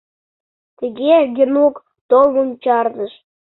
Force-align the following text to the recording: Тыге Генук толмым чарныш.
Тыге 0.77 1.15
Генук 1.35 1.75
толмым 2.09 2.49
чарныш. 2.63 3.13